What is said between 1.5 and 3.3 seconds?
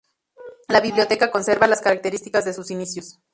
las características de sus inicios.